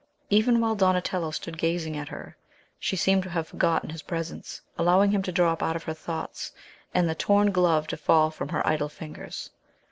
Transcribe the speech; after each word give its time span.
Even 0.31 0.59
while 0.59 0.73
Donatello 0.73 1.29
stood 1.29 1.59
gazing 1.59 1.95
at 1.95 2.07
her, 2.09 2.35
she 2.79 2.95
seemed 2.95 3.21
to 3.21 3.29
have 3.29 3.47
forgotten 3.49 3.91
his 3.91 4.01
presence, 4.01 4.61
allowing 4.75 5.11
him 5.11 5.21
to 5.21 5.31
drop 5.31 5.61
out 5.61 5.75
of 5.75 5.83
her 5.83 5.93
thoughts, 5.93 6.51
and 6.91 7.07
the 7.07 7.13
torn 7.13 7.51
glove 7.51 7.85
to 7.85 7.97
fall 7.97 8.31
from 8.31 8.49
her 8.49 8.65
idle 8.65 8.89
fingers. 8.89 9.51